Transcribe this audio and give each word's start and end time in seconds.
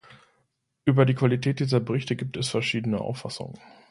Über 0.83 1.05
die 1.05 1.13
Qualität 1.13 1.59
dieser 1.59 1.79
Berichte 1.79 2.15
gibt 2.15 2.35
es 2.35 2.49
verschiedene 2.49 3.01
Auffassungen. 3.01 3.59